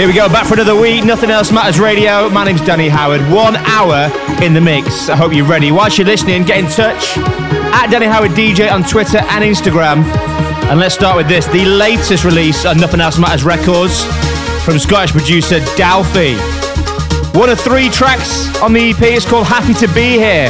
[0.00, 1.04] Here we go, back for another week.
[1.04, 2.30] Nothing else matters radio.
[2.30, 3.20] My name's Danny Howard.
[3.30, 4.10] One hour
[4.42, 5.10] in the mix.
[5.10, 5.70] I hope you're ready.
[5.70, 10.02] Whilst you're listening, get in touch at Danny Howard DJ on Twitter and Instagram.
[10.70, 14.02] And let's start with this the latest release on Nothing Else Matters Records
[14.64, 16.34] from Scottish producer Dalfy.
[17.34, 20.48] One of three tracks on the EP is called Happy to Be Here.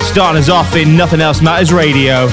[0.00, 2.26] Starting us off in Nothing Else Matters Radio.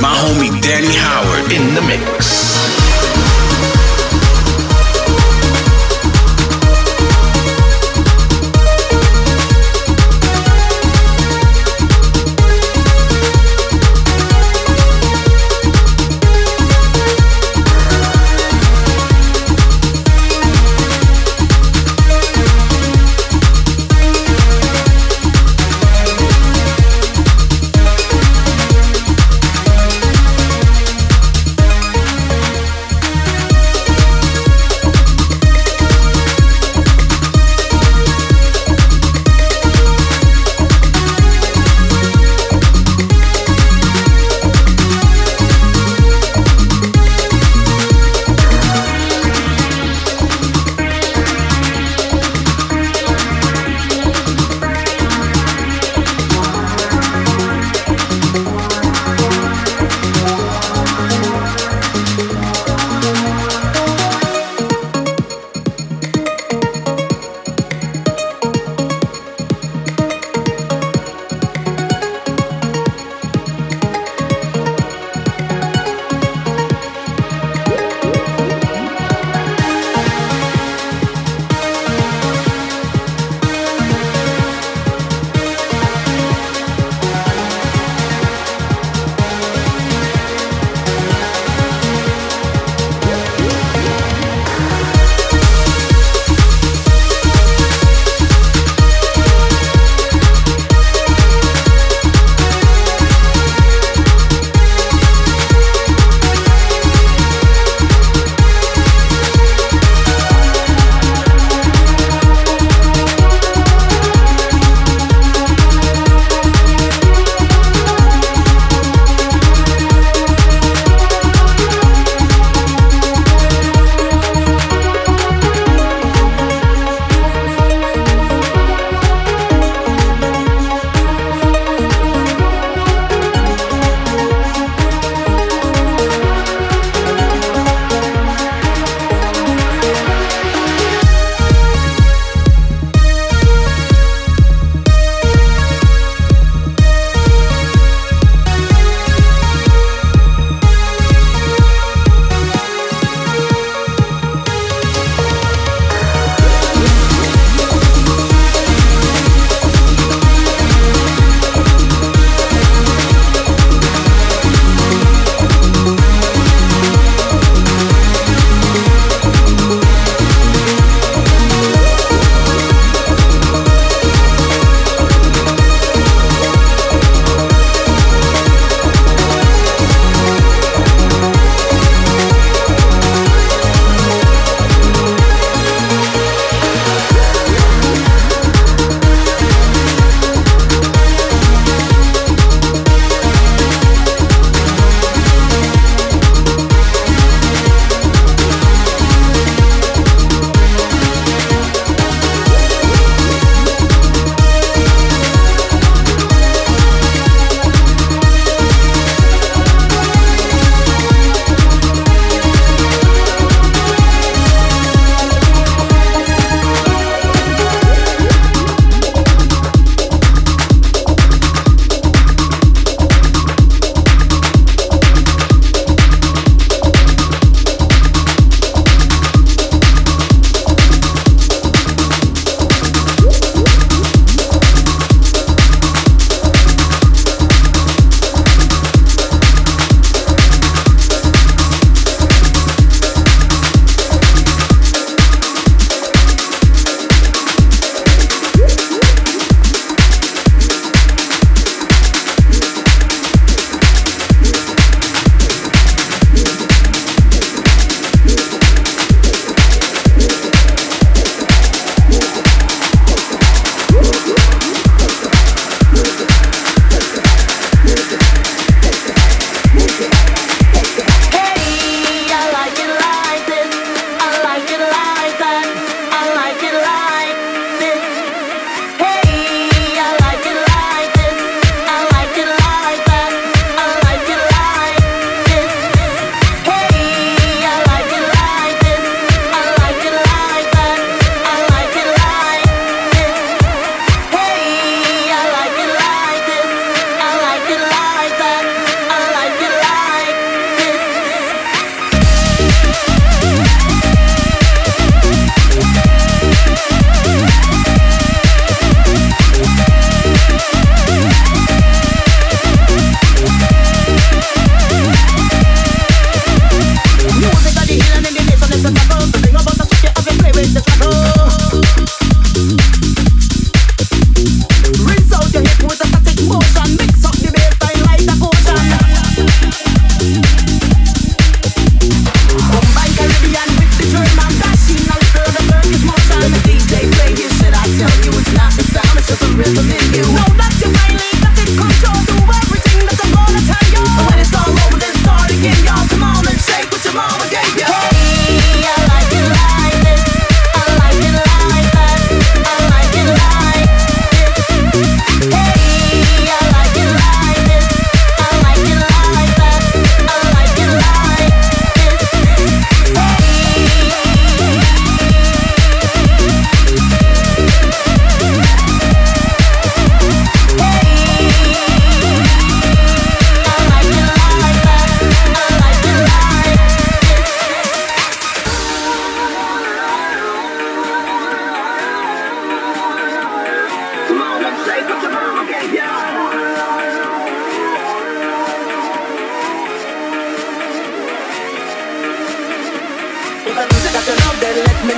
[0.00, 2.53] My homie Danny Howard in the mix.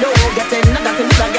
[0.00, 1.35] me getting, I got.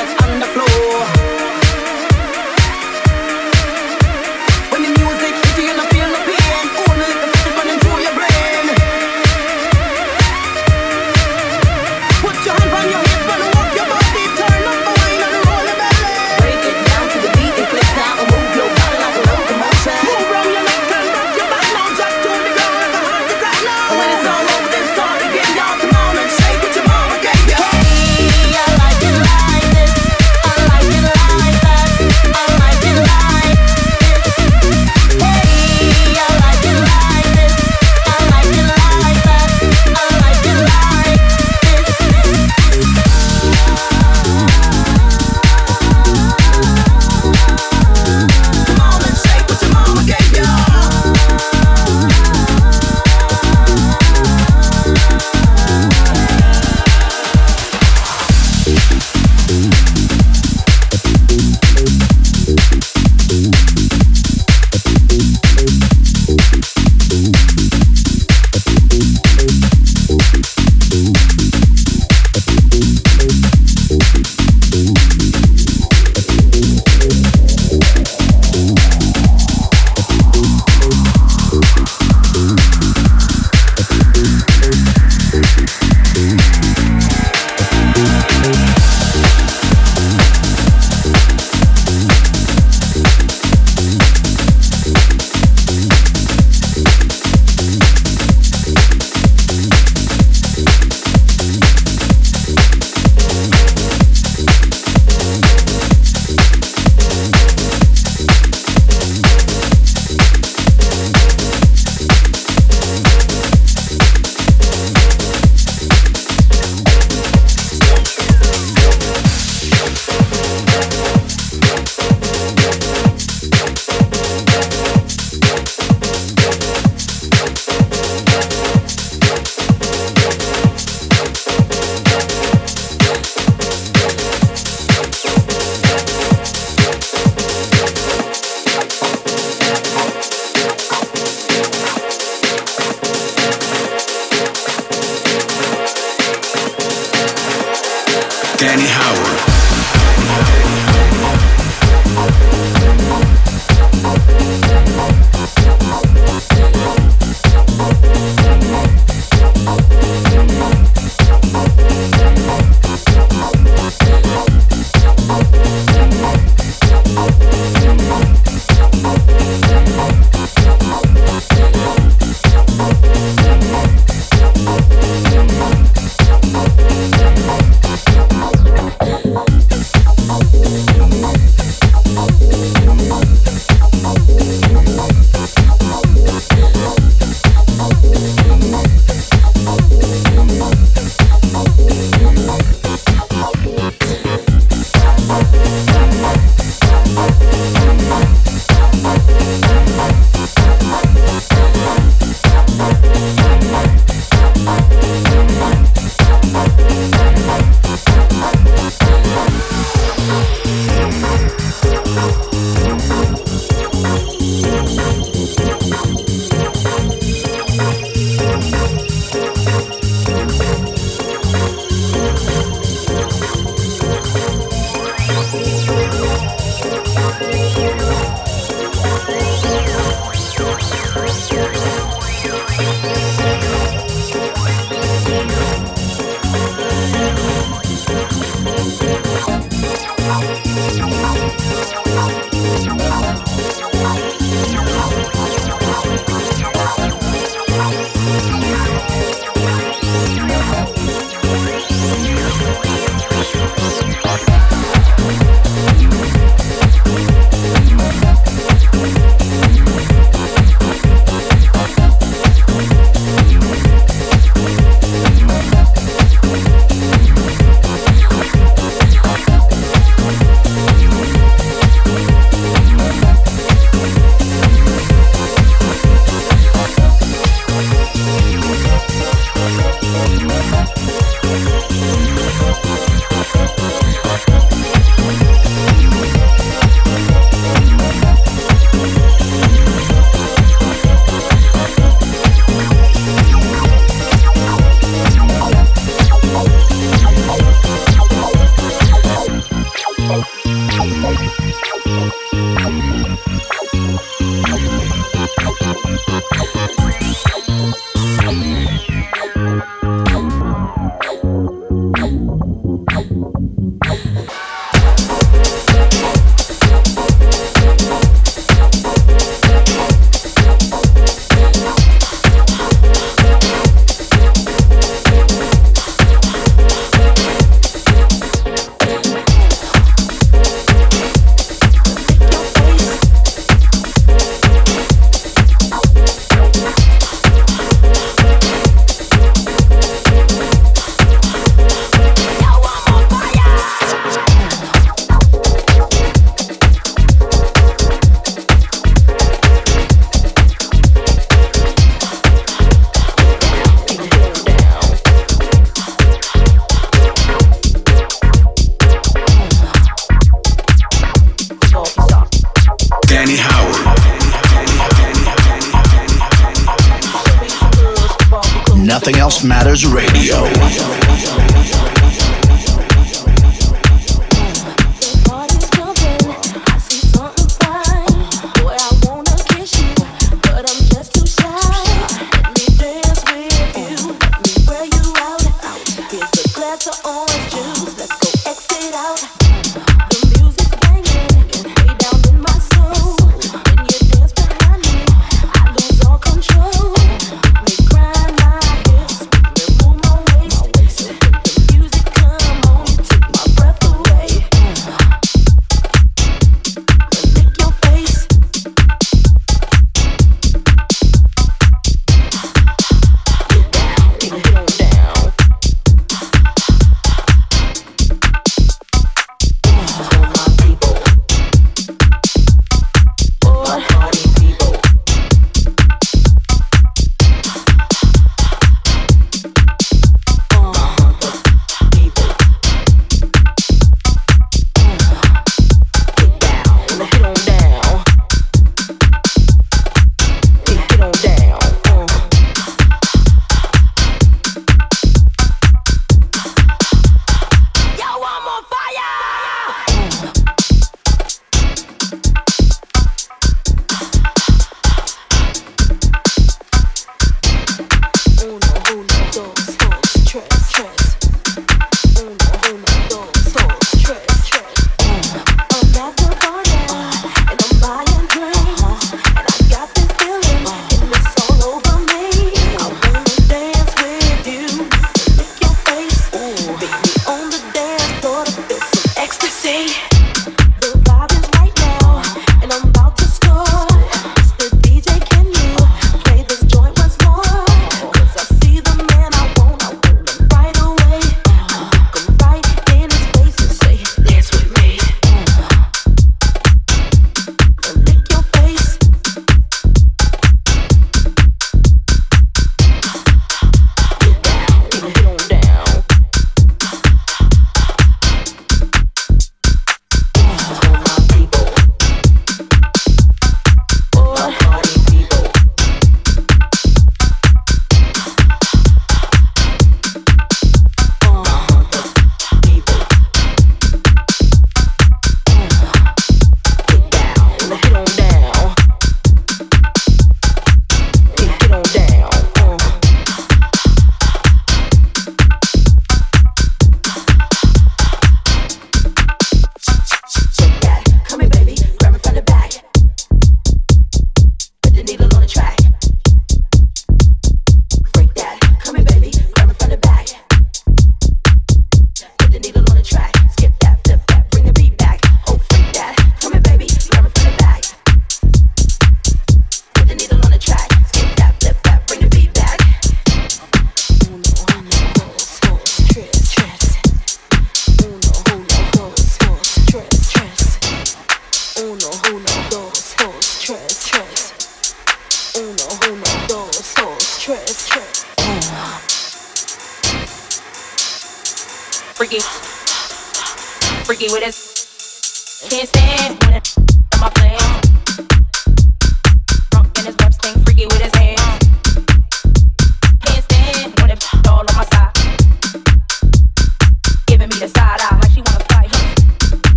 [585.90, 586.64] Can't stand.
[586.66, 586.97] when it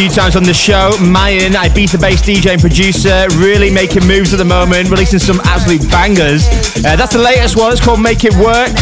[0.00, 0.96] few times on the show.
[1.04, 5.82] Mayan, Ibiza based DJ and producer, really making moves at the moment, releasing some absolute
[5.90, 6.48] bangers.
[6.80, 8.72] Uh, that's the latest one, it's called Make It Work.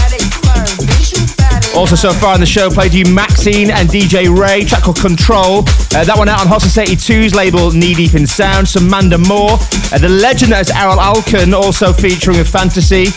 [1.74, 5.66] Also, so far on the show, played you Maxine and DJ Ray, track called Control.
[5.90, 8.68] Uh, that one out on Hot Since 82's label Knee Deep in Sound.
[8.68, 9.58] Some Manda Moore.
[9.90, 13.10] Uh, the legend that is Erol Alkan, also featuring with Fantasy.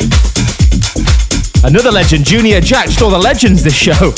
[1.63, 4.13] Another legend, Junior Jack, just all the legends this show.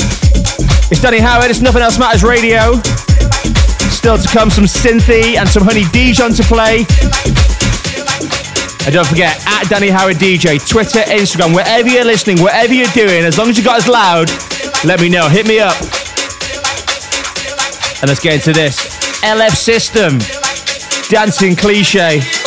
[0.87, 2.79] It's Danny Howard, it's Nothing Else Matters Radio.
[4.03, 6.79] Still to come some Synthy and some Honey Dijon to play.
[8.83, 13.23] And don't forget, at Danny Howard DJ, Twitter, Instagram, wherever you're listening, whatever you're doing,
[13.23, 14.27] as long as you got us loud,
[14.83, 15.29] let me know.
[15.29, 15.77] Hit me up.
[18.01, 18.75] And let's get into this.
[19.23, 20.19] LF System,
[21.07, 22.42] Dancing Cliche.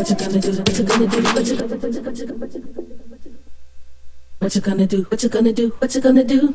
[0.00, 0.62] What you gonna do?
[0.62, 1.20] What you gonna do?
[4.38, 5.02] What you gonna do?
[5.02, 5.68] What you gonna do?
[5.78, 6.54] What you gonna do?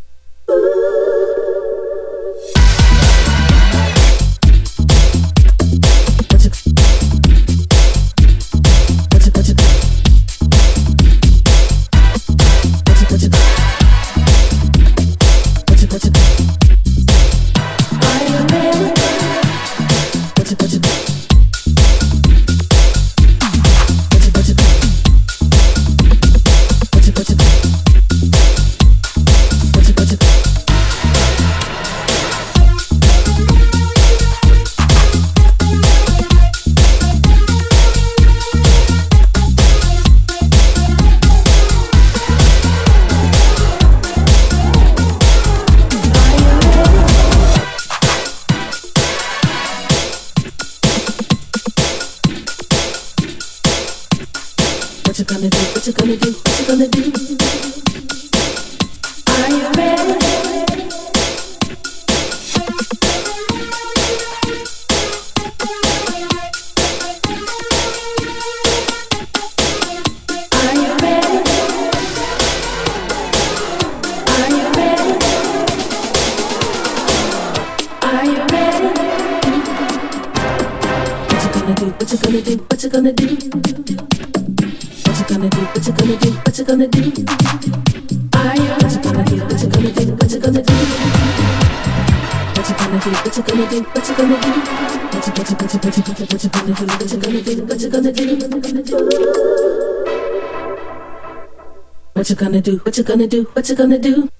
[102.55, 102.77] gonna do?
[102.85, 103.43] What you gonna do?
[103.53, 104.34] What you gonna do?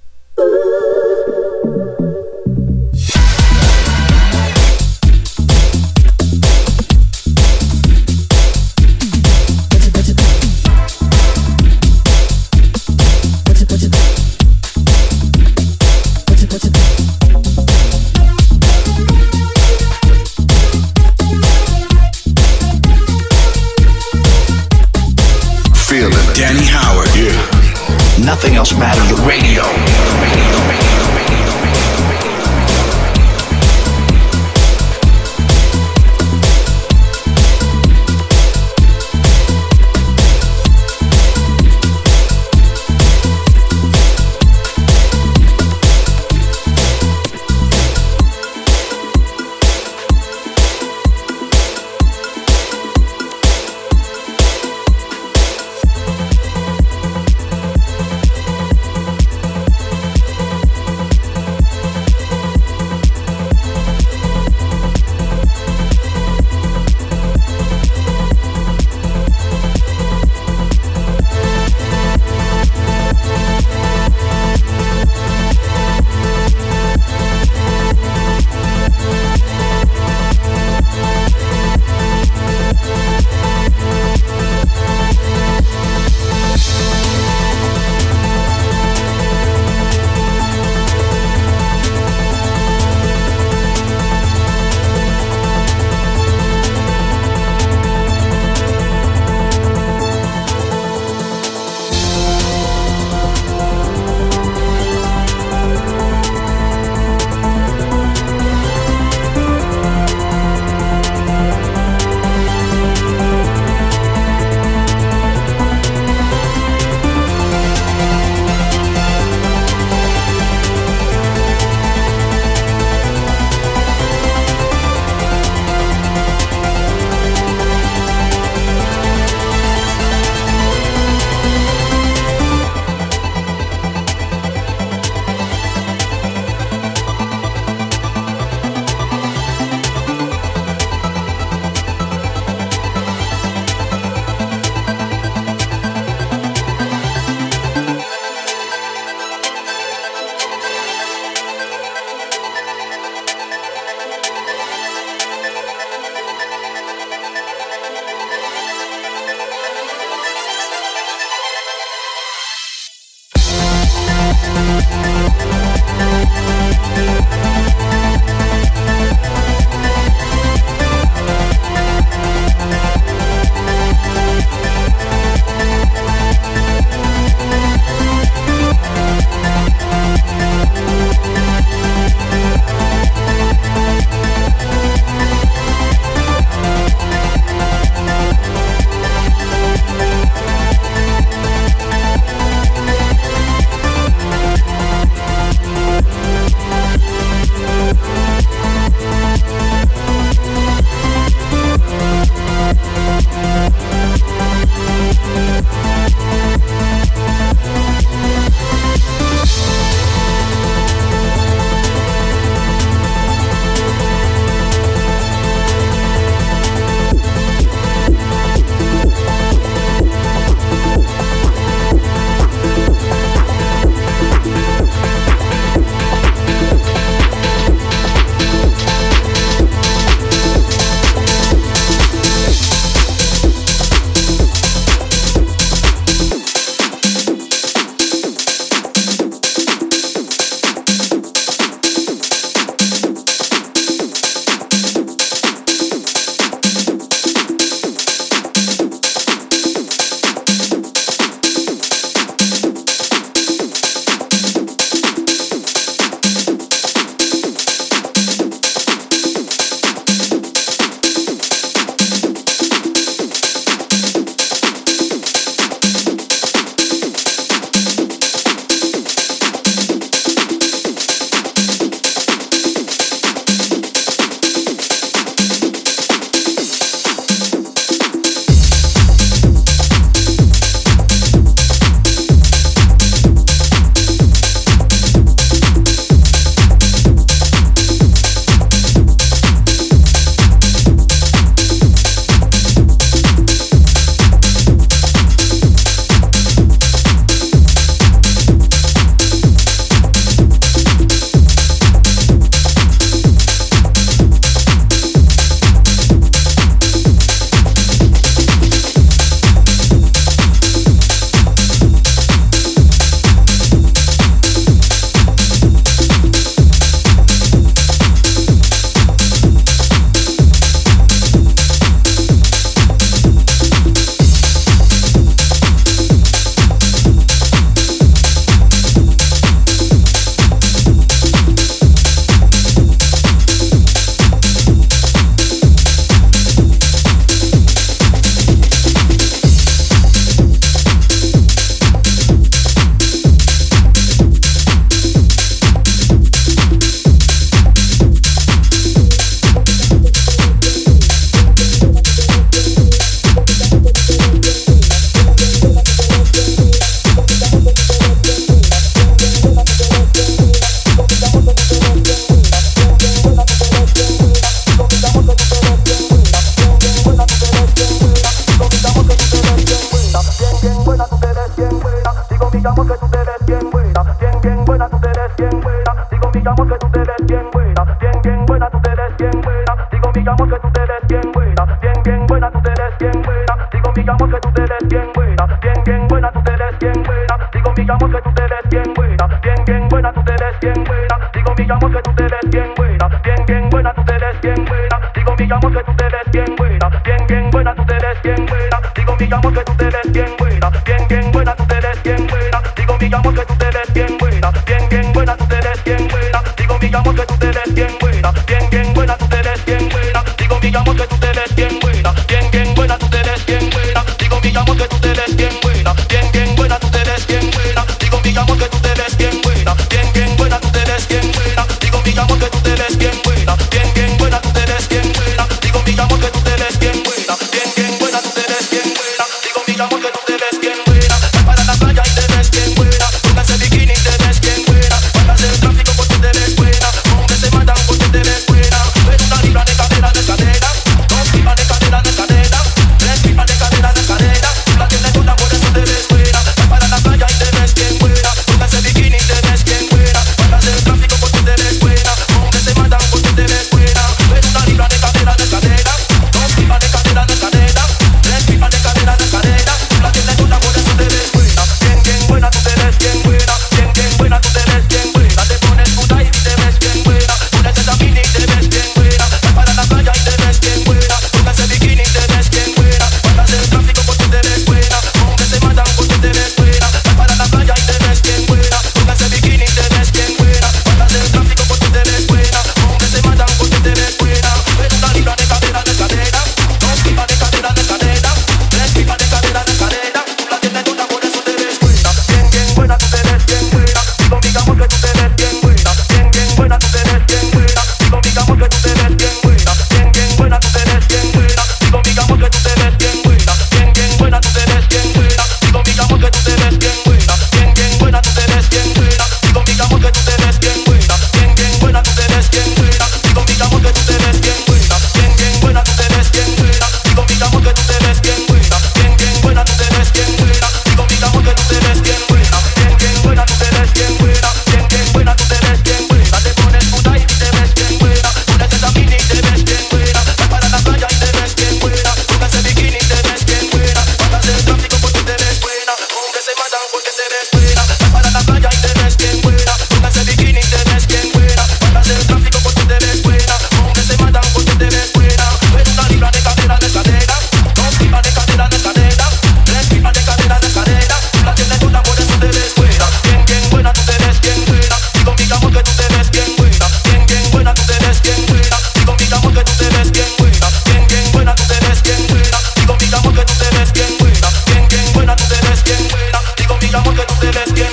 [563.45, 566.39] tú te ves bien buena, bien, bien buena, tú te ves bien buena.
[566.57, 567.84] Digo, mi amor, que tú te ves bien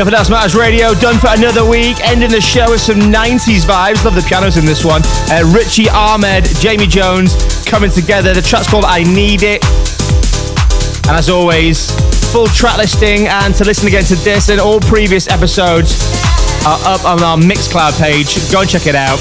[0.00, 2.00] Nothing Else Matters Radio, done for another week.
[2.00, 4.02] Ending the show with some 90s vibes.
[4.02, 5.02] Love the pianos in this one.
[5.28, 7.36] Uh, Richy Ahmed, Jamie Jones
[7.66, 8.32] coming together.
[8.32, 9.62] The track's called I Need It.
[11.04, 11.90] And as always,
[12.32, 15.92] full track listing and to listen again to this and all previous episodes
[16.64, 18.50] are up on our Mixcloud page.
[18.50, 19.20] Go and check it out.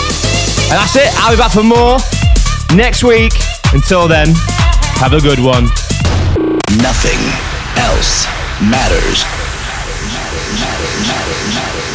[0.72, 1.12] And that's it.
[1.20, 2.00] I'll be back for more
[2.74, 3.34] next week.
[3.74, 4.30] Until then,
[4.96, 5.66] have a good one.
[6.80, 7.20] Nothing
[7.76, 8.24] else
[8.64, 9.39] matters.
[10.54, 11.89] Matters, matters, matters, matters.